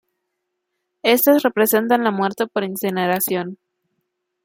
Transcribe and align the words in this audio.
Estas 1.03 1.43
representan 1.43 2.03
la 2.03 2.09
muerte 2.09 2.47
por 2.47 2.63
incineración. 2.63 3.59